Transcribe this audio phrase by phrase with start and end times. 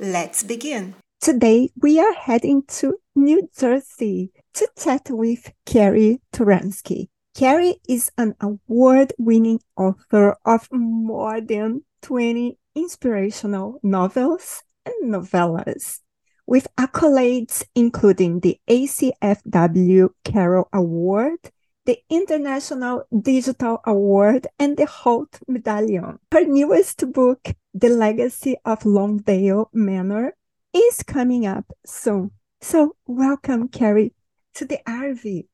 [0.00, 0.94] Let's begin.
[1.20, 7.08] Today, we are heading to New Jersey to chat with Carrie Turansky.
[7.34, 15.98] Carrie is an award winning author of more than 20 inspirational novels and novellas,
[16.46, 21.50] with accolades including the ACFW Carol Award,
[21.88, 26.18] the International Digital Award, and the Holt Medallion.
[26.30, 30.34] Her newest book, The Legacy of Longdale Manor,
[30.74, 32.32] is coming up soon.
[32.60, 34.12] So, welcome, Carrie,
[34.56, 35.46] to the RV.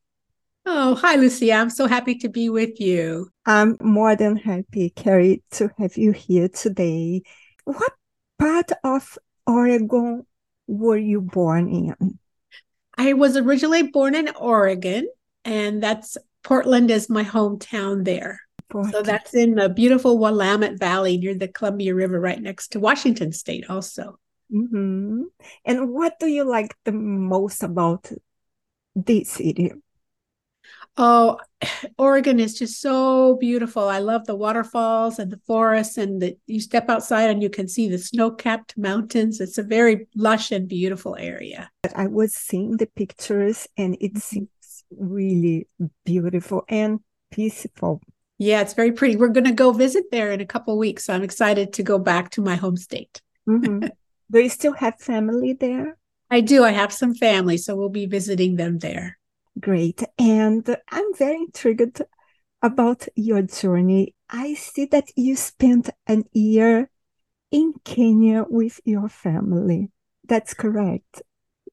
[0.67, 1.53] Oh, hi, Lucy.
[1.53, 3.31] I'm so happy to be with you.
[3.47, 7.23] I'm more than happy, Carrie, to have you here today.
[7.63, 7.93] What
[8.41, 9.17] part of
[9.47, 10.27] Oregon
[10.67, 12.19] were you born in?
[12.99, 15.07] I was originally born in Oregon,
[15.45, 18.41] and that's Portland is my hometown there.
[18.91, 23.31] So that's in the beautiful Willamette Valley near the Columbia River, right next to Washington
[23.31, 24.19] State, also.
[24.53, 25.23] Mm-hmm.
[25.65, 28.11] And what do you like the most about
[28.97, 29.73] this city?
[30.97, 31.39] Oh,
[31.99, 33.89] Oregon is just so beautiful.
[33.89, 37.69] I love the waterfalls and the forests, and the, you step outside and you can
[37.69, 39.41] see the snow capped mountains.
[39.41, 41.71] It's a very lush and beautiful area.
[41.95, 44.19] I was seeing the pictures, and it mm-hmm.
[44.19, 44.49] seems
[44.99, 45.69] really
[46.05, 47.01] beautiful and
[47.31, 48.01] peaceful.
[48.39, 49.17] Yeah, it's very pretty.
[49.17, 51.05] We're going to go visit there in a couple weeks.
[51.05, 53.23] So I'm excited to go back to my home state.
[53.49, 53.89] Mm-hmm.
[54.31, 55.97] do you still have family there?
[56.31, 56.65] I do.
[56.65, 59.19] I have some family, so we'll be visiting them there.
[59.61, 60.03] Great.
[60.19, 62.03] And I'm very intrigued
[62.61, 64.15] about your journey.
[64.29, 66.91] I see that you spent an year
[67.53, 69.91] in Kenya with your family.
[70.27, 71.23] That's correct.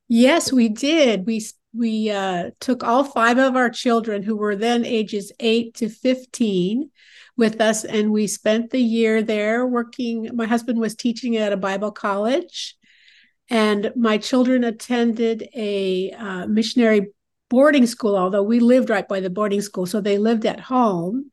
[0.08, 1.26] Yes, we did.
[1.26, 1.42] We
[1.74, 6.90] we uh, took all five of our children who were then ages 8 to 15
[7.38, 10.30] with us and we spent the year there working.
[10.34, 12.76] My husband was teaching at a bible college
[13.50, 17.08] and my children attended a uh, missionary
[17.50, 21.32] boarding school although we lived right by the boarding school so they lived at home.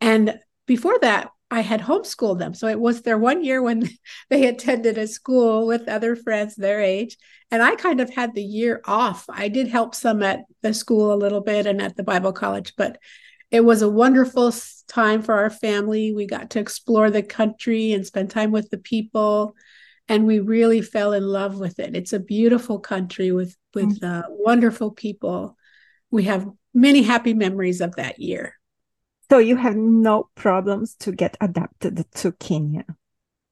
[0.00, 2.52] And before that I had homeschooled them.
[2.52, 3.88] So it was their one year when
[4.30, 7.16] they attended a school with other friends their age.
[7.50, 9.24] And I kind of had the year off.
[9.28, 12.74] I did help some at the school a little bit and at the Bible college,
[12.76, 12.98] but
[13.50, 14.52] it was a wonderful
[14.88, 16.12] time for our family.
[16.12, 19.54] We got to explore the country and spend time with the people.
[20.06, 21.96] And we really fell in love with it.
[21.96, 24.20] It's a beautiful country with with mm.
[24.20, 25.56] uh, wonderful people.
[26.10, 28.57] We have many happy memories of that year.
[29.30, 32.84] So you have no problems to get adapted to Kenya.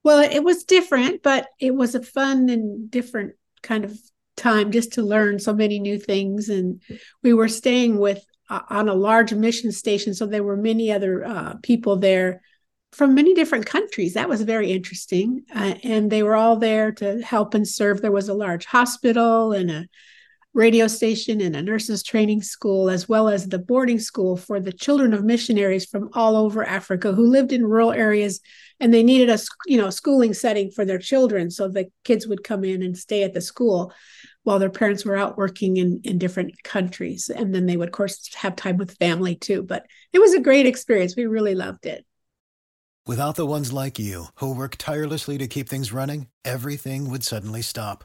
[0.05, 3.99] Well, it was different, but it was a fun and different kind of
[4.37, 6.49] time just to learn so many new things.
[6.49, 6.81] And
[7.23, 11.25] we were staying with uh, on a large mission station, so there were many other
[11.25, 12.43] uh, people there
[12.93, 14.15] from many different countries.
[14.15, 18.01] That was very interesting, uh, and they were all there to help and serve.
[18.01, 19.87] There was a large hospital and a
[20.57, 24.73] radio station and a nurses training school, as well as the boarding school for the
[24.73, 28.41] children of missionaries from all over Africa who lived in rural areas
[28.81, 32.43] and they needed a you know schooling setting for their children so the kids would
[32.43, 33.93] come in and stay at the school
[34.45, 37.29] while their parents were out working in in different countries.
[37.29, 39.85] And then they would of course have time with family too but
[40.15, 41.15] it was a great experience.
[41.17, 42.07] We really loved it.
[43.07, 47.61] Without the ones like you who work tirelessly to keep things running everything would suddenly
[47.61, 48.05] stop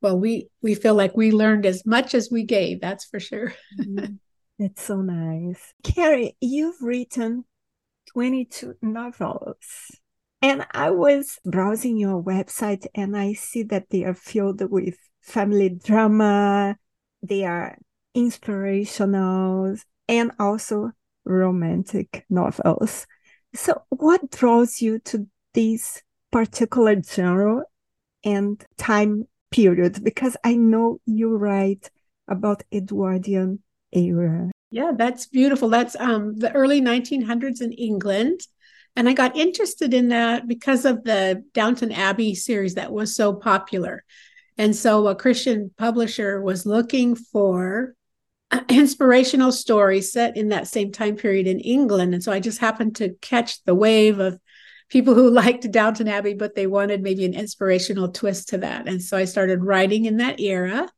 [0.00, 3.54] well we we feel like we learned as much as we gave that's for sure.
[3.80, 4.14] Mm-hmm.
[4.58, 5.74] that's so nice.
[5.84, 7.44] Carrie you've written
[8.12, 10.00] 22 novels
[10.40, 15.68] and i was browsing your website and i see that they are filled with family
[15.68, 16.76] drama
[17.22, 17.76] they are
[18.14, 19.76] inspirational
[20.08, 20.90] and also
[21.24, 23.06] romantic novels.
[23.54, 27.62] So what draws you to this particular genre
[28.24, 31.90] and time period because I know you write
[32.28, 33.62] about Edwardian
[33.92, 34.50] era.
[34.70, 35.68] Yeah, that's beautiful.
[35.68, 38.40] That's um, the early 1900s in England.
[38.96, 43.32] And I got interested in that because of the Downton Abbey series that was so
[43.34, 44.04] popular.
[44.58, 47.94] And so a Christian publisher was looking for
[48.68, 52.14] inspirational stories set in that same time period in England.
[52.14, 54.40] And so I just happened to catch the wave of
[54.88, 58.88] people who liked Downton Abbey, but they wanted maybe an inspirational twist to that.
[58.88, 60.88] And so I started writing in that era.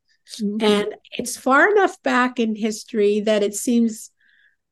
[0.40, 0.64] Mm-hmm.
[0.64, 4.10] And it's far enough back in history that it seems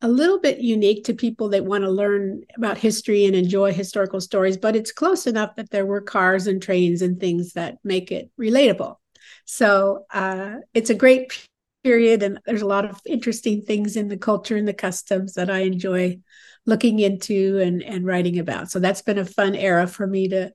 [0.01, 4.21] a little bit unique to people that want to learn about history and enjoy historical
[4.21, 8.11] stories, but it's close enough that there were cars and trains and things that make
[8.11, 8.97] it relatable.
[9.45, 11.47] So uh, it's a great
[11.83, 15.49] period, and there's a lot of interesting things in the culture and the customs that
[15.49, 16.19] I enjoy
[16.67, 18.69] looking into and and writing about.
[18.69, 20.51] So that's been a fun era for me to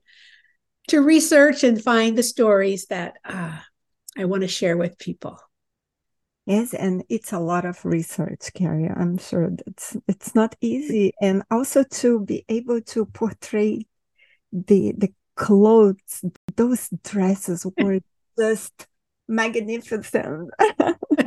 [0.87, 3.57] to research and find the stories that uh,
[4.17, 5.39] I want to share with people.
[6.45, 8.89] Yes, and it's a lot of research, Carrie.
[8.89, 13.87] I'm sure it's it's not easy, and also to be able to portray
[14.51, 16.23] the the clothes,
[16.55, 17.99] those dresses were
[18.37, 18.87] just
[19.27, 20.51] magnificent.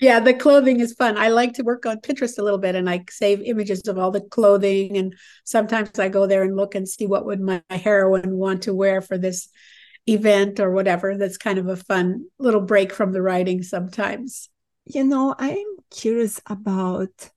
[0.00, 1.16] yeah, the clothing is fun.
[1.16, 4.10] I like to work on Pinterest a little bit and I save images of all
[4.10, 4.96] the clothing.
[4.96, 5.14] And
[5.44, 9.00] sometimes I go there and look and see what would my heroine want to wear
[9.00, 9.48] for this
[10.06, 11.16] event or whatever.
[11.16, 14.48] That's kind of a fun little break from the writing sometimes.
[14.84, 17.30] You know, I'm curious about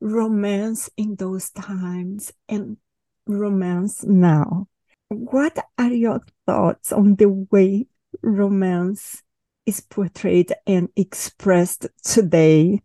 [0.00, 2.78] romance in those times and
[3.26, 4.66] romance now.
[5.08, 7.86] What are your thoughts on the way
[8.22, 9.22] romance
[9.66, 12.82] is portrayed and expressed today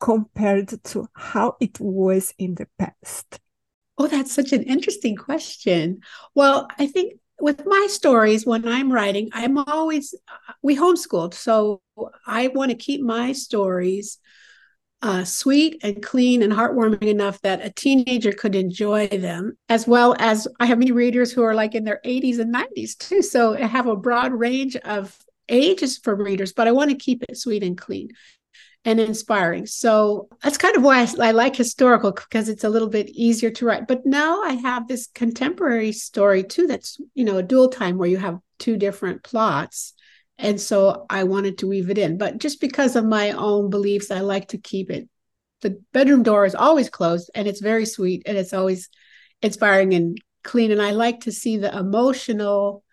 [0.00, 3.40] compared to how it was in the past?
[3.98, 6.00] Oh, that's such an interesting question.
[6.34, 10.14] Well, I think with my stories, when I'm writing, I'm always,
[10.62, 11.34] we homeschooled.
[11.34, 11.80] So
[12.26, 14.18] I want to keep my stories
[15.02, 20.16] uh, sweet and clean and heartwarming enough that a teenager could enjoy them, as well
[20.18, 23.22] as I have many readers who are like in their 80s and 90s too.
[23.22, 25.16] So I have a broad range of
[25.48, 28.08] ages for readers, but I want to keep it sweet and clean
[28.86, 29.66] and inspiring.
[29.66, 33.50] So that's kind of why I, I, like historical because it's a little bit easier
[33.50, 33.88] to write.
[33.88, 38.08] But now I have this contemporary story too that's, you know, a dual time where
[38.08, 39.92] you have two different plots.
[40.38, 42.16] And so I wanted to weave it in.
[42.16, 45.08] But just because of my own beliefs, I like to keep it.
[45.62, 48.88] The bedroom door is always closed and it's very sweet and it's always
[49.42, 50.70] inspiring and clean.
[50.70, 52.84] And I like to see the emotional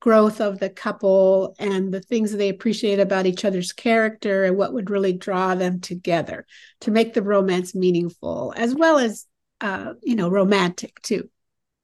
[0.00, 4.72] growth of the couple and the things they appreciate about each other's character and what
[4.72, 6.46] would really draw them together
[6.80, 9.26] to make the romance meaningful as well as
[9.60, 11.28] uh, you know romantic too.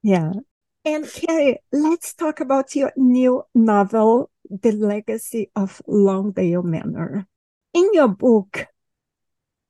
[0.02, 0.32] Yeah.
[0.84, 7.26] And carrie let's talk about your new novel the legacy of longdale manor.
[7.74, 8.66] In your book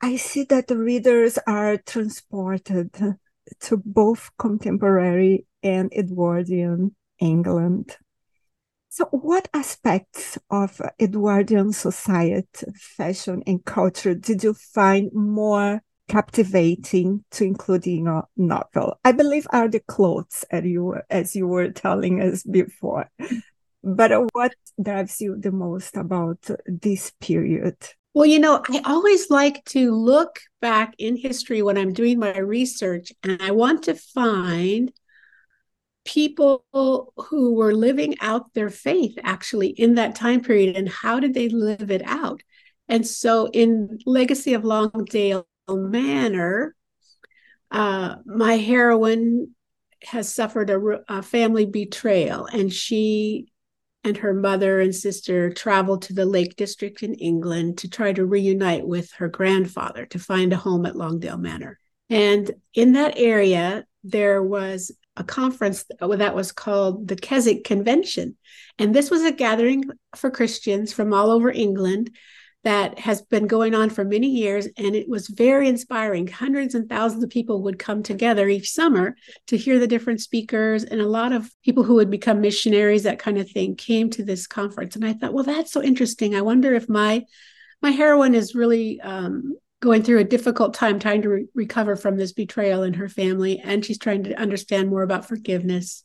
[0.01, 2.93] i see that the readers are transported
[3.61, 7.97] to both contemporary and edwardian england
[8.97, 17.45] so, what aspects of Edwardian society, fashion, and culture did you find more captivating to
[17.45, 18.99] include in your novel?
[19.05, 23.11] I believe are the clothes, as you as you were telling us before.
[23.85, 27.77] But what drives you the most about this period?
[28.15, 32.39] Well, you know, I always like to look back in history when I'm doing my
[32.39, 34.91] research, and I want to find
[36.07, 36.65] people
[37.17, 41.49] who were living out their faith actually in that time period and how did they
[41.49, 42.43] live it out?
[42.89, 46.75] And so in legacy of longdale manor
[47.71, 49.55] uh, my heroine
[50.05, 53.49] has suffered a, a family betrayal and she
[54.05, 58.25] and her mother and sister traveled to the lake district in england to try to
[58.25, 61.79] reunite with her grandfather to find a home at longdale manor.
[62.09, 68.37] And in that area there was a conference that was called the Keswick Convention.
[68.79, 72.11] And this was a gathering for Christians from all over England
[72.65, 74.67] that has been going on for many years.
[74.77, 76.27] And it was very inspiring.
[76.27, 80.83] Hundreds and thousands of people would come together each summer to hear the different speakers.
[80.83, 84.25] And a lot of people who would become missionaries, that kind of thing, came to
[84.25, 84.97] this conference.
[84.97, 86.35] And I thought, well, that's so interesting.
[86.35, 87.25] I wonder if my
[87.83, 92.17] my heroine is really um, going through a difficult time trying to re- recover from
[92.17, 96.05] this betrayal in her family and she's trying to understand more about forgiveness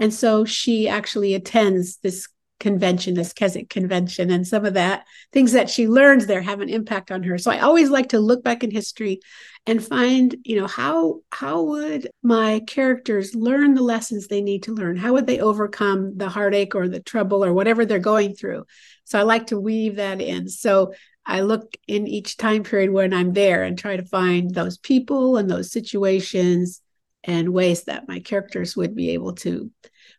[0.00, 2.28] and so she actually attends this
[2.60, 6.68] convention, this Keswick convention, and some of that things that she learns there have an
[6.68, 7.38] impact on her.
[7.38, 9.20] So I always like to look back in history
[9.66, 14.74] and find, you know, how how would my characters learn the lessons they need to
[14.74, 14.96] learn?
[14.96, 18.64] How would they overcome the heartache or the trouble or whatever they're going through?
[19.04, 20.48] So I like to weave that in.
[20.48, 20.94] So
[21.28, 25.36] I look in each time period when I'm there and try to find those people
[25.36, 26.80] and those situations
[27.22, 29.70] and ways that my characters would be able to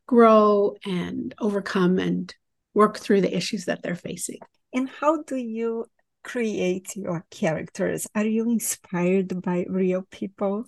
[0.06, 2.34] grow and overcome and
[2.76, 4.38] work through the issues that they're facing.
[4.72, 5.88] And how do you
[6.24, 8.06] create your characters?
[8.14, 10.66] Are you inspired by real people?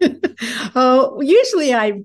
[0.74, 2.04] oh, usually I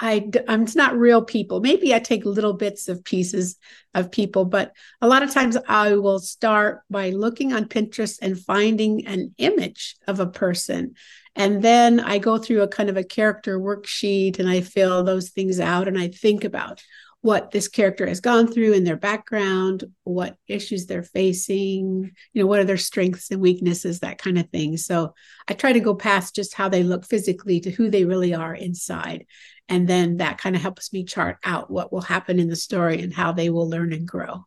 [0.00, 1.60] I I'm um, it's not real people.
[1.60, 3.56] Maybe I take little bits of pieces
[3.94, 8.38] of people, but a lot of times I will start by looking on Pinterest and
[8.38, 10.94] finding an image of a person.
[11.34, 15.30] And then I go through a kind of a character worksheet and I fill those
[15.30, 16.82] things out and I think about
[17.20, 22.46] what this character has gone through in their background, what issues they're facing, you know,
[22.46, 24.76] what are their strengths and weaknesses, that kind of thing.
[24.76, 25.14] So
[25.48, 28.54] I try to go past just how they look physically to who they really are
[28.54, 29.26] inside.
[29.68, 33.02] And then that kind of helps me chart out what will happen in the story
[33.02, 34.44] and how they will learn and grow.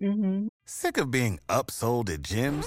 [0.00, 0.46] Mm-hmm.
[0.64, 2.66] Sick of being upsold at gyms?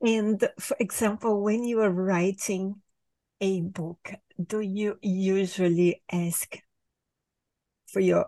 [0.00, 2.76] And for example, when you are writing
[3.40, 4.12] a book,
[4.44, 6.58] do you usually ask
[7.86, 8.26] for your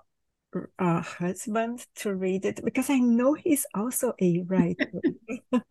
[0.79, 2.65] uh, husband to read it?
[2.65, 4.91] Because I know he's also a writer.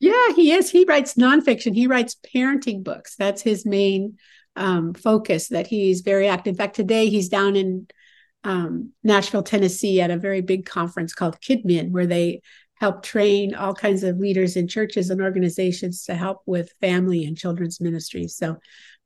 [0.00, 0.70] yeah, he is.
[0.70, 1.74] He writes nonfiction.
[1.74, 3.16] He writes parenting books.
[3.16, 4.18] That's his main
[4.56, 6.52] um, focus that he's very active.
[6.52, 7.88] In fact, today he's down in
[8.44, 12.42] um, Nashville, Tennessee at a very big conference called KidMin, where they
[12.80, 17.36] help train all kinds of leaders in churches and organizations to help with family and
[17.36, 18.34] children's ministries.
[18.34, 18.56] So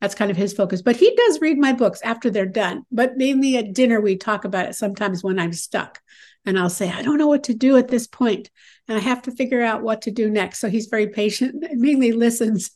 [0.01, 0.81] that's kind of his focus.
[0.81, 2.85] But he does read my books after they're done.
[2.93, 6.01] But mainly at dinner, we talk about it sometimes when I'm stuck.
[6.47, 8.51] And I'll say, I don't know what to do at this point,
[8.87, 10.59] And I have to figure out what to do next.
[10.59, 12.71] So he's very patient and mainly listens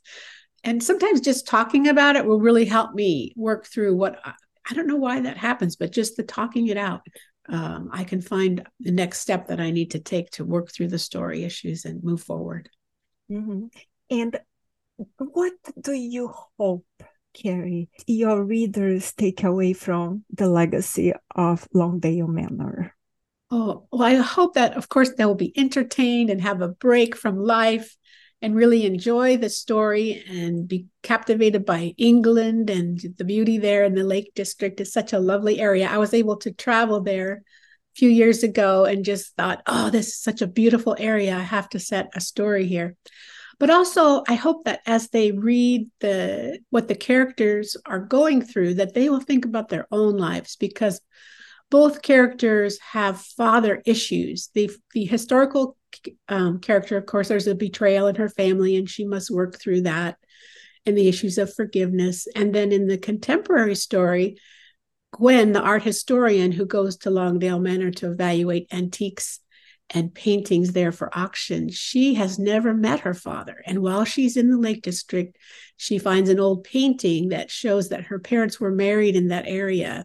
[0.65, 4.87] and sometimes just talking about it will really help me work through what I don't
[4.87, 7.01] know why that happens, but just the talking it out,
[7.49, 10.89] um, I can find the next step that I need to take to work through
[10.89, 12.69] the story issues and move forward.
[13.31, 13.67] Mm-hmm.
[14.11, 14.41] And
[15.19, 16.87] what do you hope,
[17.35, 22.95] Carrie, your readers take away from the legacy of Longdale Manor?
[23.51, 27.17] Oh, well, I hope that, of course, they will be entertained and have a break
[27.17, 27.97] from life
[28.41, 33.95] and really enjoy the story and be captivated by England and the beauty there in
[33.95, 35.89] the Lake District is such a lovely area.
[35.89, 37.41] I was able to travel there a
[37.97, 41.37] few years ago and just thought, oh, this is such a beautiful area.
[41.37, 42.97] I have to set a story here.
[43.59, 48.75] But also, I hope that as they read the what the characters are going through,
[48.75, 51.01] that they will think about their own lives because
[51.69, 54.51] both characters have father issues.
[54.55, 55.77] The the historical
[56.29, 59.83] um, character, of course, there's a betrayal in her family, and she must work through
[59.83, 60.17] that
[60.87, 62.27] and the issues of forgiveness.
[62.35, 64.39] And then in the contemporary story,
[65.13, 69.41] Gwen, the art historian who goes to Longdale Manor to evaluate antiques
[69.91, 73.63] and paintings there for auction, she has never met her father.
[73.67, 75.37] And while she's in the Lake District,
[75.77, 80.05] she finds an old painting that shows that her parents were married in that area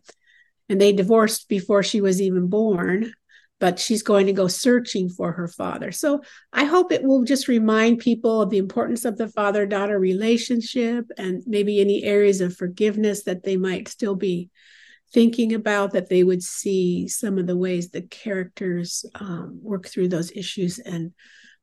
[0.69, 3.13] and they divorced before she was even born
[3.59, 5.91] but she's going to go searching for her father.
[5.91, 9.97] So I hope it will just remind people of the importance of the father daughter
[9.97, 14.49] relationship and maybe any areas of forgiveness that they might still be
[15.13, 20.09] thinking about, that they would see some of the ways the characters um, work through
[20.09, 21.13] those issues and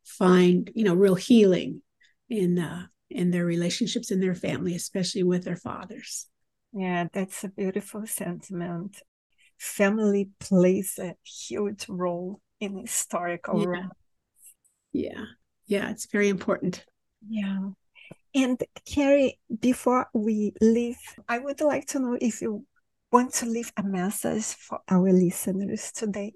[0.04, 1.82] find, you know, real healing
[2.28, 6.26] in uh, in their relationships in their family, especially with their fathers.
[6.72, 9.02] Yeah, that's a beautiful sentiment
[9.60, 13.66] family plays a huge role in historical yeah.
[13.66, 13.94] romance.
[14.92, 15.24] Yeah,
[15.66, 16.84] yeah, it's very important.
[17.28, 17.70] Yeah.
[18.34, 20.98] And Carrie, before we leave,
[21.28, 22.64] I would like to know if you
[23.12, 26.32] want to leave a message for our listeners today.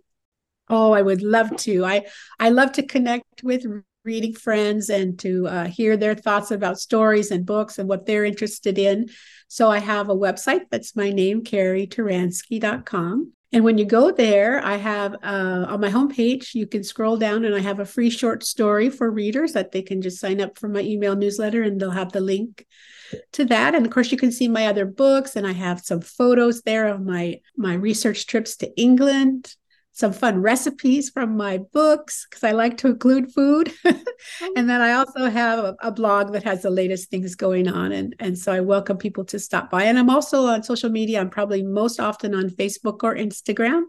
[0.68, 1.84] Oh, I would love to.
[1.84, 2.06] I
[2.38, 3.64] I love to connect with
[4.04, 8.24] reading friends and to uh, hear their thoughts about stories and books and what they're
[8.24, 9.08] interested in.
[9.48, 13.32] So I have a website that's my name, carrieturansky.com.
[13.52, 17.44] And when you go there, I have uh, on my homepage, you can scroll down
[17.44, 20.58] and I have a free short story for readers that they can just sign up
[20.58, 22.66] for my email newsletter and they'll have the link
[23.32, 23.76] to that.
[23.76, 26.88] And of course, you can see my other books and I have some photos there
[26.88, 29.54] of my my research trips to England
[29.94, 33.72] some fun recipes from my books because I like to include food.
[33.84, 37.92] and then I also have a, a, blog that has the latest things going on.
[37.92, 39.84] And, and so I welcome people to stop by.
[39.84, 41.20] And I'm also on social media.
[41.20, 43.84] I'm probably most often on Facebook or Instagram.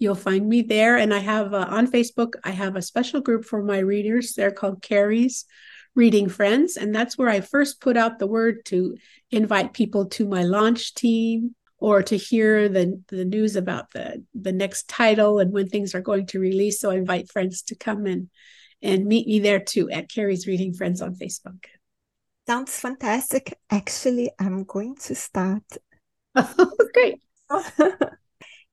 [0.00, 0.96] You'll find me there.
[0.96, 4.32] And I have uh, on Facebook, I have a special group for my readers.
[4.32, 5.44] They're called Carrie's
[5.94, 6.76] Reading Friends.
[6.76, 8.96] And that's where I first put out the word to
[9.30, 14.52] invite people to my launch team or to hear the, the news about the, the
[14.52, 16.80] next title and when things are going to release.
[16.80, 18.30] So I invite friends to come and,
[18.80, 21.66] and meet me there too at Carrie's Reading Friends on Facebook.
[22.46, 23.58] Sounds fantastic.
[23.68, 25.64] Actually, I'm going to start.
[26.94, 27.20] Great.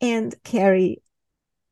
[0.00, 1.02] And Carrie,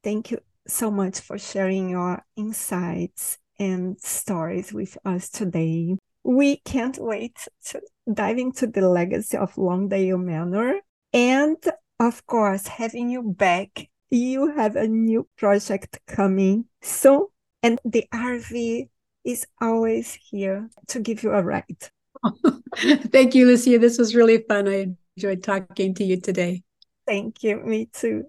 [0.02, 5.96] thank you so much for sharing your insights and stories with us today.
[6.24, 7.82] We can't wait to
[8.12, 10.80] dive into the legacy of Longdale Manor
[11.12, 11.56] and
[12.02, 17.28] of course, having you back, you have a new project coming soon,
[17.62, 18.88] and the RV
[19.24, 21.90] is always here to give you a ride.
[22.76, 23.78] Thank you, Lucia.
[23.78, 24.66] This was really fun.
[24.66, 26.62] I enjoyed talking to you today.
[27.06, 27.62] Thank you.
[27.62, 28.24] Me too.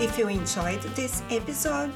[0.00, 1.92] If you enjoyed this episode,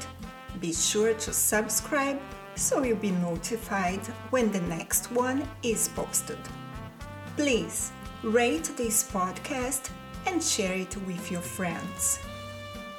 [0.61, 2.19] be sure to subscribe
[2.55, 6.37] so you'll be notified when the next one is posted.
[7.39, 9.91] Please rate this podcast
[10.25, 12.19] and share it with your friends.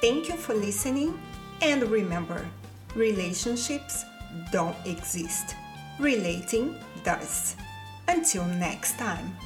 [0.01, 1.21] Thank you for listening,
[1.61, 2.49] and remember
[2.95, 4.03] relationships
[4.51, 5.53] don't exist,
[5.99, 7.55] relating does.
[8.07, 9.37] Until next time.